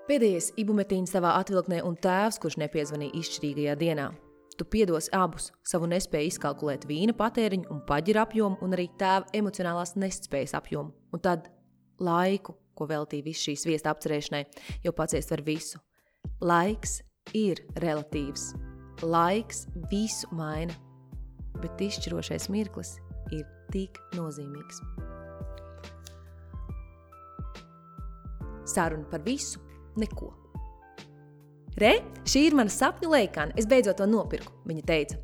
Pēdējais 0.06 0.52
ibumetīns 0.62 1.16
tavā 1.16 1.32
atvilknē 1.40 1.80
un 1.88 1.98
tēvs, 1.98 2.38
kurš 2.44 2.60
nepiezvanīja 2.62 3.18
izšķirīgajā 3.18 3.76
dienā. 3.82 4.12
Tu 4.54 4.70
piedos 4.70 5.10
abus 5.16 5.50
savu 5.66 5.90
nespēju 5.90 6.36
izkalkulēt 6.36 6.86
vīna 6.86 7.18
patēriņu 7.18 7.72
un 7.74 7.82
paģira 7.90 8.28
apjomu 8.28 8.62
un 8.62 8.78
arī 8.78 8.92
tēva 9.02 9.26
emocionālās 9.42 9.96
nespējas 9.98 10.54
apjomu. 10.62 10.94
Un 11.10 11.26
tad 11.26 11.50
laiku, 11.98 12.54
ko 12.78 12.86
veltīja 12.94 13.26
visu 13.26 13.50
šīs 13.50 13.66
viesta 13.72 13.96
apcerēšanai, 13.96 14.46
jo 14.86 14.94
paciest 14.94 15.34
var 15.34 15.42
visu. 15.50 15.82
Laiks 16.46 17.00
ir 17.34 17.62
relatīvs. 17.84 18.54
Laiks 19.04 19.66
visu 19.92 20.30
maina, 20.36 20.74
bet 21.62 21.82
izšķirošais 21.84 22.48
mirklis 22.54 22.96
ir 23.36 23.44
tik 23.74 24.00
nozīmīgs. 24.16 24.82
Saruna 28.66 29.06
par 29.12 29.24
visu, 29.26 29.62
neko. 30.00 30.32
Re, 31.80 31.98
šī 32.24 32.46
ir 32.50 32.56
mana 32.56 32.72
sapņu 32.72 33.10
leikāna, 33.12 33.56
es 33.60 33.68
beidzot 33.68 34.00
to 34.00 34.08
nopirku, 34.08 34.54
viņa 34.68 34.86
teica. 34.88 35.20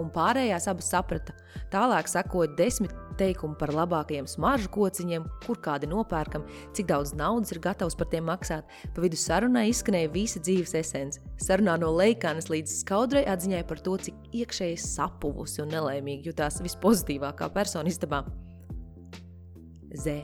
Un 0.00 0.08
pārējās 0.14 0.68
abas 0.70 0.88
saprata. 0.92 1.34
Tālāk 1.72 2.08
sekoja 2.08 2.54
desmit 2.56 2.94
teikumu 3.20 3.56
par 3.60 3.72
labākajiem 3.76 4.26
smaržu 4.30 4.70
kociņiem, 4.74 5.26
kur 5.44 5.60
kādi 5.62 5.88
nopērkam, 5.90 6.46
cik 6.76 6.88
daudz 6.90 7.12
naudas 7.18 7.52
ir 7.54 7.60
gatavs 7.62 7.96
par 7.98 8.08
tiem 8.12 8.26
maksāt. 8.30 8.68
Pa 8.94 9.04
vidu 9.04 9.18
sarunai 9.20 9.68
izskanēja 9.70 10.12
visa 10.14 10.42
dzīves 10.42 10.74
esence. 10.80 11.22
Sarunā 11.40 11.76
no 11.80 11.92
leikānas 11.94 12.50
līdz 12.52 12.80
skaudrai 12.82 13.26
atziņai 13.30 13.62
par 13.68 13.82
to, 13.84 13.96
cik 14.08 14.36
iekšēji 14.42 14.80
sapuvusi 14.82 15.62
un 15.64 15.72
nelaimīgi 15.74 16.32
jutās 16.32 16.60
vispozitīvākā 16.64 17.50
persona 17.54 17.92
istabā. 17.92 18.24
Zē. 20.00 20.20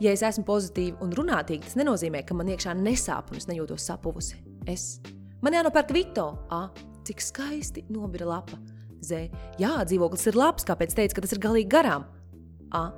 Ja 0.00 0.12
es 0.12 0.22
esmu 0.26 0.44
pozitīva 0.44 1.00
un 1.04 1.12
runātīga, 1.16 1.64
tas 1.64 1.78
nenozīmē, 1.78 2.20
ka 2.26 2.36
man 2.36 2.50
iekšā 2.52 2.74
nesāp 2.76 3.30
un 3.32 3.40
es 3.40 3.48
nejūtos 3.48 3.86
sapuvusi. 3.88 4.42
Es. 4.68 4.98
Man 5.44 5.56
jānopērk 5.56 5.92
Vito. 5.94 6.26
A, 6.52 6.66
cik 7.06 7.22
skaisti 7.22 7.86
nobira 7.92 8.26
lapa. 8.28 8.58
Z. 9.04 9.28
Jā, 9.60 9.78
dzīvoklis 9.86 10.26
ir 10.30 10.38
labs, 10.38 10.66
kāpēc 10.66 10.94
teica, 10.96 11.16
ka 11.16 11.24
tas 11.24 11.34
ir 11.36 11.42
galīgi 11.44 11.70
garām. 11.70 12.06
A. 12.74 12.88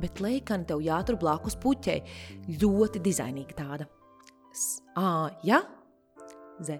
Bet 0.00 0.20
leikani 0.22 0.68
tev 0.68 0.82
jātur 0.84 1.18
blakus 1.20 1.58
puķei. 1.60 2.00
Ļoti 2.60 3.02
dizainīga 3.04 3.58
tāda. 3.58 3.88
S. 4.54 4.80
A. 4.96 5.28
Ja? 5.46 5.60
Z. 6.62 6.78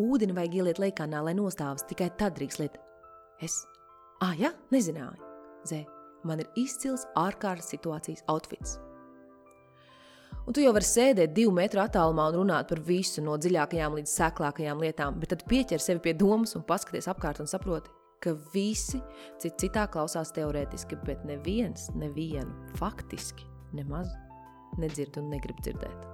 Ūdeni 0.00 0.36
vajag 0.36 0.58
ieliet 0.60 0.80
leikānā, 0.82 1.22
lai 1.24 1.34
nostāvas, 1.36 1.86
tikai 1.88 2.10
tad 2.20 2.36
drīkst 2.38 2.62
liet. 2.62 2.80
Es. 3.42 3.64
A. 4.24 4.32
Ja? 4.38 4.52
Nezināju. 4.74 5.20
Z. 5.66 5.84
Man 6.26 6.42
ir 6.42 6.50
izcils 6.58 7.06
ārkārtas 7.18 7.70
situācijas 7.74 8.24
outfits. 8.32 8.78
Un 10.46 10.54
tu 10.54 10.62
jau 10.62 10.70
vari 10.74 10.86
sēdēt 10.86 11.32
divu 11.34 11.50
metru 11.54 11.80
attālumā 11.82 12.28
un 12.30 12.36
runāt 12.40 12.68
par 12.70 12.78
visu, 12.86 13.22
no 13.24 13.34
dziļākajām 13.34 13.96
līdz 13.98 14.12
seklākajām 14.12 14.82
lietām, 14.84 15.16
bet 15.18 15.32
tad 15.34 15.42
pieķer 15.50 15.82
sevi 15.82 16.04
pie 16.04 16.14
domas 16.14 16.54
un 16.54 16.62
paskaties 16.66 17.08
apkārt 17.10 17.40
un 17.42 17.50
saproti, 17.50 17.90
ka 18.22 18.34
visi 18.54 19.00
cit 19.42 19.58
citā 19.60 19.86
klausās 19.92 20.32
teorētiski, 20.36 20.98
bet 21.06 21.24
neviens 21.28 21.90
nevienu 21.94 22.72
faktiski 22.80 23.46
nemaz 23.76 24.12
nedzird 24.80 25.18
un 25.20 25.30
negrib 25.32 25.60
dzirdēt. 25.64 26.06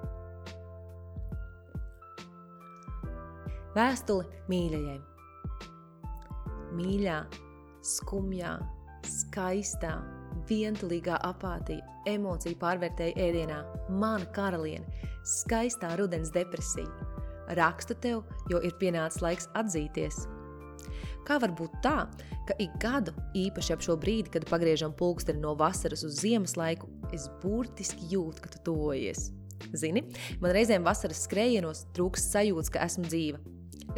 Vēstule 3.72 4.26
mīļajai. 4.52 4.98
Mīļā, 6.76 7.16
skumjā, 7.84 8.52
skaistā, 9.08 9.94
vientulīgā 10.48 11.16
apātija, 11.28 11.84
emociju 12.08 12.58
pārvērtēja 12.60 13.16
ēdienā, 13.28 13.62
mana 14.00 14.28
karaliene, 14.36 15.08
skaistā 15.28 15.94
rudens 16.00 16.32
depresija. 16.34 17.08
Rakstu 17.56 17.96
tev, 18.00 18.22
jo 18.52 18.60
ir 18.64 18.76
pienācis 18.80 19.24
laiks 19.24 19.48
atzīties. 19.58 20.24
Kā 21.26 21.38
var 21.42 21.52
būt 21.54 21.76
tā, 21.84 21.96
ka 22.48 22.56
ik 22.62 22.74
gadu, 22.82 23.14
īpaši 23.38 23.76
ap 23.76 23.84
šo 23.84 23.94
brīdi, 24.00 24.32
kad 24.34 24.48
pagriežam 24.50 24.94
pulksteni 24.98 25.42
no 25.42 25.54
vasaras 25.58 26.02
uz 26.06 26.18
ziemas 26.18 26.56
laiku, 26.58 26.90
es 27.14 27.28
burtiski 27.42 28.08
jūtu, 28.10 28.42
ka 28.42 28.50
tu 28.54 28.62
tuvojies. 28.70 29.30
Zini, 29.78 30.02
man 30.42 30.54
reizēm 30.56 30.82
vasaras 30.82 31.22
skrējienos 31.28 31.86
trūkst 31.94 32.34
sajūta, 32.34 32.74
ka 32.74 32.86
esmu 32.88 33.06
dzīva. 33.06 33.42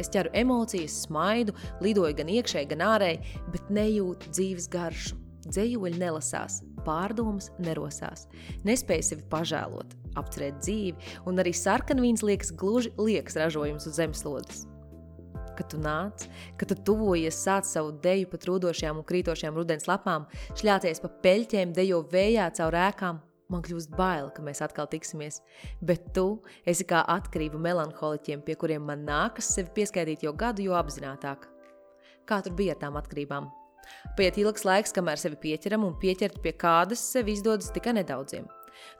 Es 0.01 0.11
ķeru 0.11 0.29
emocijas, 0.35 0.99
smaidu, 1.05 1.55
lidoju 1.81 2.17
gan 2.19 2.29
iekšēji, 2.35 2.69
gan 2.73 2.83
ārēji, 2.85 3.35
bet 3.53 3.73
nejūtu 3.73 4.33
dzīves 4.35 4.69
garšu. 4.71 5.17
Dzējoļi 5.45 5.99
nelasās, 6.01 6.61
pārdomas 6.87 7.51
nerosās, 7.61 8.25
nespēja 8.65 9.11
sevi 9.11 9.27
pažēlot, 9.29 9.93
apcerēt 10.17 10.57
dzīvi, 10.63 11.11
un 11.29 11.41
arī 11.41 11.53
sarkanvīns 11.53 12.25
liekas 12.25 12.53
gluži 12.57 12.93
liekas 12.97 13.37
ražojums 13.37 13.85
uz 13.85 13.99
zemeslodes. 14.01 14.65
Kad 15.55 15.69
tu 15.71 15.79
nāc, 15.79 16.25
kad 16.59 16.71
tu 16.71 16.75
tuvojies, 16.89 17.37
sāc 17.39 17.69
savu 17.69 17.93
deju 18.03 18.27
pa 18.31 18.39
trūdošajām 18.43 18.99
un 18.99 19.07
krītošajām 19.07 19.55
rudens 19.55 19.87
lapām, 19.87 20.27
šļāties 20.59 20.99
pa 21.03 21.11
peļķiem, 21.23 21.71
dejo 21.77 22.01
vējā 22.11 22.49
caur 22.57 22.75
ēkām, 22.89 23.21
man 23.51 23.63
kļūst 23.65 23.93
bail, 23.95 24.31
ka 24.35 24.43
mēs 24.45 24.61
atkal 24.65 24.89
tiksimies. 24.91 25.41
Bet 25.79 26.11
tu 26.17 26.41
esi 26.67 26.87
kā 26.87 27.05
atkarība 27.15 27.61
melanholiķiem, 27.61 28.43
pie 28.45 28.57
kuriem 28.59 28.83
man 28.87 29.05
nākas 29.07 29.53
sevi 29.55 29.71
pieskaitīt 29.79 30.25
jau 30.27 30.33
gadu, 30.35 30.65
jo 30.65 30.75
apzinātāk. 30.75 31.47
Kā 32.25 32.41
tur 32.41 32.57
bija 32.57 32.75
ar 32.75 32.81
tām 32.81 32.99
atkarībām? 32.99 33.51
Paiet 34.17 34.39
ilgs 34.41 34.65
laiks, 34.65 34.93
kamēr 34.95 35.21
sevi 35.21 35.37
pieķeram, 35.43 35.85
un 35.85 35.97
pieķert 36.01 36.41
pie 36.41 36.55
kādas 36.57 37.03
sev 37.13 37.29
izdodas 37.29 37.69
tikai 37.75 37.93
nedaudziem. 37.99 38.47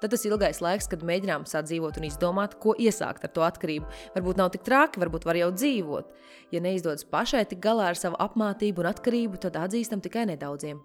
Tad 0.01 0.13
tas 0.13 0.25
ilgais 0.27 0.62
laiks, 0.63 0.89
kad 0.91 1.03
mēģinām 1.05 1.46
sadzīvot 1.50 2.00
un 2.00 2.08
izdomāt, 2.10 2.58
ko 2.62 2.75
iesākt 2.79 3.27
ar 3.27 3.34
to 3.36 3.46
atkarību. 3.46 3.89
Varbūt 4.15 4.41
nav 4.41 4.51
tik 4.53 4.65
traki, 4.67 5.01
varbūt 5.03 5.27
var 5.27 5.39
jau 5.39 5.51
dzīvot. 5.55 6.12
Ja 6.55 6.63
neizdodas 6.63 7.08
pašai 7.10 7.46
tik 7.50 7.63
galā 7.63 7.91
ar 7.91 8.00
savu 8.00 8.20
apmātību 8.22 8.84
un 8.84 8.91
atkarību, 8.91 9.41
tad 9.44 9.60
atzīstam 9.60 10.03
tikai 10.03 10.27
nedaudziem. 10.32 10.82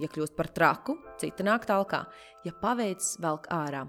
Ja 0.00 0.08
kļūst 0.08 0.36
par 0.36 0.48
traku, 0.50 0.96
cita 1.20 1.44
nāk 1.46 1.66
tālāk, 1.68 1.98
ja 2.46 2.54
paveicis 2.62 3.18
velk 3.22 3.50
ārā. 3.52 3.86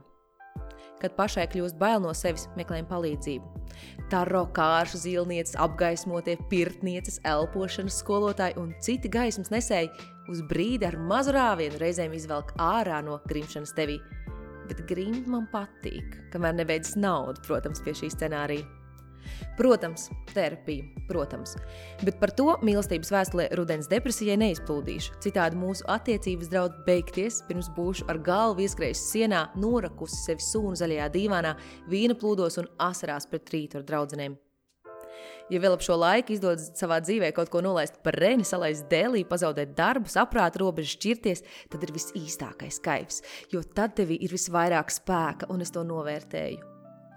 Kad 1.01 1.15
pašai 1.17 1.47
kļūst 1.51 1.79
bail 1.79 1.99
no 2.03 2.13
sevis, 2.15 2.45
meklējam 2.57 2.85
palīdzību. 2.87 3.63
Taro 4.11 4.43
kāršu 4.55 4.99
zīlnieces, 5.01 5.57
apgaismotie 5.59 6.37
pirtnieces, 6.51 7.19
elpošanas 7.27 7.97
skolotāji 8.03 8.59
un 8.61 8.71
citi 8.83 9.11
gaismas 9.11 9.51
nesēji 9.51 9.89
uz 10.31 10.43
brīdi 10.47 10.87
ar 10.87 10.99
mazu 10.99 11.33
rāvienu 11.35 11.79
reizēm 11.81 12.13
izvelk 12.15 12.53
ārā 12.61 13.01
no 13.03 13.19
grimšanas 13.27 13.73
tevī. 13.75 13.97
Bet 14.69 14.85
grimt 14.89 15.27
man 15.31 15.49
patīk, 15.51 16.19
kamēr 16.33 16.55
nebeidzas 16.61 16.95
nauda, 16.99 17.41
protams, 17.47 17.83
pie 17.83 17.95
šī 17.97 18.11
scenārija. 18.13 18.65
Protams, 19.57 20.09
terapija, 20.33 20.83
protams. 21.07 21.55
Bet 22.03 22.17
par 22.19 22.33
to 22.35 22.57
mīlestības 22.65 23.11
vēstulē 23.13 23.47
rudens 23.57 23.89
depresijai 23.91 24.35
neizplūdīšu. 24.41 25.19
Citādi 25.23 25.59
mūsu 25.59 25.85
attiecības 25.93 26.51
draud 26.51 26.79
beigties, 26.87 27.41
pirms 27.47 27.69
būšu 27.75 28.09
ar 28.11 28.19
galvu 28.25 28.65
ieskrējusi 28.65 29.05
sienā, 29.13 29.45
norakusi 29.59 30.23
sevi 30.25 30.47
sūnu 30.47 30.79
zaļajā 30.79 31.11
dīvānā, 31.17 31.53
vīna 31.91 32.17
plūdos 32.19 32.59
un 32.63 32.71
asarās 32.91 33.29
pret 33.29 33.53
rītu 33.53 33.79
ar 33.79 33.87
draudzenēm. 33.87 34.42
Ja 35.51 35.59
vēl 35.63 35.75
ap 35.75 35.83
šo 35.85 35.97
laiku 35.99 36.33
izdodas 36.35 36.69
savā 36.79 36.99
dzīvē 37.03 37.31
kaut 37.35 37.51
ko 37.53 37.61
nolaist 37.63 37.99
par 38.05 38.15
reni, 38.19 38.45
salaist 38.47 38.87
dēlī, 38.91 39.23
pazaudēt 39.27 39.73
darbu, 39.77 40.11
saprāta 40.11 40.61
robežu 40.61 40.95
šķirties, 40.95 41.43
tad 41.73 41.83
ir 41.85 41.93
visīstākais 41.95 42.79
kaivs, 42.83 43.23
jo 43.53 43.63
tad 43.63 43.97
tevī 43.99 44.19
ir 44.23 44.33
visvairāk 44.33 44.93
spēka, 44.93 45.49
un 45.53 45.65
es 45.65 45.73
to 45.73 45.83
novērtēju. 45.87 46.69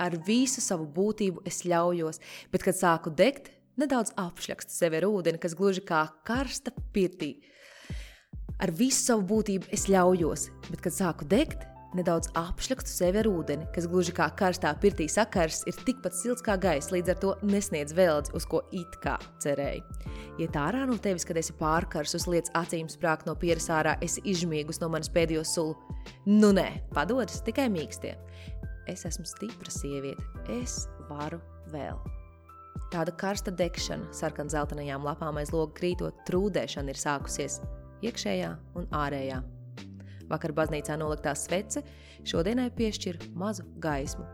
Ar 0.02 0.16
visu 0.26 0.60
savu 0.60 0.88
būtību 0.92 1.46
es 1.48 1.62
ļaujos, 1.64 2.20
bet, 2.52 2.64
kad 2.66 2.76
sāku 2.76 3.12
degt, 3.16 3.48
nedaudz 3.80 4.12
apšļakstu 4.20 4.74
sevi 4.74 5.00
ar 5.00 5.06
ūdeni, 5.08 5.40
kas 5.40 5.56
gluži 5.56 5.84
kā 5.86 6.02
karsta 6.26 6.74
pirtī. 6.92 7.36
Ar 8.60 8.72
visu 8.72 9.02
savu 9.02 9.24
būtību 9.28 9.72
es 9.72 9.86
ļaujos, 9.92 10.50
bet, 10.68 10.82
kad 10.84 10.96
sāku 10.96 11.28
degt, 11.28 11.64
nedaudz 11.96 12.30
apšļakstu 12.36 12.92
sevi 12.92 13.20
ar 13.22 13.28
ūdeni, 13.30 13.66
kas 13.74 13.88
gluži 13.90 14.14
kā 14.16 14.28
karstā 14.38 14.72
pirtī 14.82 15.08
sakars, 15.10 15.62
ir 15.68 15.78
tikpat 15.86 16.16
silts 16.16 16.44
kā 16.44 16.58
gaisa, 16.60 16.94
līdz 16.94 17.14
ar 17.14 17.20
to 17.22 17.32
nesniedz 17.46 17.96
vēldzi, 17.96 18.34
uz 18.36 18.46
ko 18.48 18.62
it 18.76 18.98
kā 19.02 19.16
cerēji. 19.42 19.82
Iet 20.42 20.56
ārā 20.60 20.84
no 20.88 20.98
tevis, 21.00 21.24
kad 21.24 21.38
esi 21.40 21.56
pārkarsus, 21.56 22.28
liec 22.28 22.52
acīm 22.58 22.90
sprākt 22.92 23.28
no 23.28 23.34
pieras 23.40 23.70
ārā, 23.72 23.96
esi 24.04 24.24
izžmiegus 24.28 24.82
no 24.82 24.92
manas 24.92 25.12
pēdējo 25.12 25.46
sulu. 25.48 25.96
Nu 26.28 26.52
nē, 26.54 26.68
padodas 26.94 27.40
tikai 27.46 27.70
mīkstie 27.72 28.14
es 28.86 29.04
esmu 29.06 29.26
stipra 29.26 29.72
sieviete, 29.72 30.22
es 30.60 30.86
varu 31.10 31.40
vēl. 31.72 31.98
Tāda 32.92 33.12
karsta 33.18 33.50
degšana, 33.50 34.12
sarkan 34.14 34.50
zeltainajām 34.52 35.04
lapām 35.06 35.40
aiz 35.40 35.50
loga 35.54 35.74
krītot, 35.80 36.22
trūdēšana 36.28 36.92
ir 36.92 37.00
sākusies 37.00 37.60
iekšējā 38.06 38.52
un 38.78 38.86
ārējā. 38.94 39.40
Vakar 40.30 40.54
baznīcā 40.56 40.96
noliktā 40.98 41.34
svece 41.38 41.82
šodienai 42.26 42.70
piešķir 42.76 43.20
mazu 43.38 43.66
gaismu, 43.82 44.26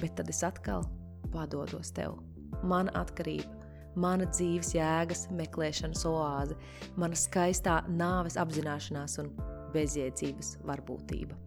bet 0.00 0.16
tad 0.18 0.30
es 0.32 0.42
atkal 0.46 0.86
padodos 1.30 1.92
tev. 1.94 2.18
Mana 2.66 2.92
atkarība, 2.98 3.60
mana 3.94 4.26
dzīves 4.30 4.74
jēgas 4.74 5.28
meklēšanas 5.34 6.02
oāze, 6.10 6.58
mana 7.00 7.18
skaistā 7.18 7.80
nāves 7.88 8.38
apzināšanās 8.40 9.16
un 9.22 9.30
bezjēdzības 9.74 10.56
varbūtība. 10.66 11.38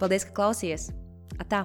Paldies, 0.00 0.26
ka 0.28 0.36
klausies! 0.36 0.90
Atā! 1.42 1.64